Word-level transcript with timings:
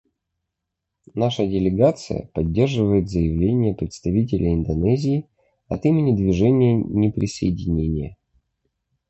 Наша 1.13 1.45
делегация 1.45 2.25
поддерживает 2.33 3.07
заявление 3.07 3.75
представителя 3.75 4.51
Индонезии 4.51 5.29
от 5.67 5.85
имени 5.85 6.15
Движения 6.15 6.73
неприсоединения. 6.73 8.17